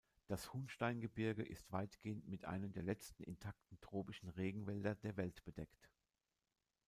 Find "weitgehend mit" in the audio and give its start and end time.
1.71-2.45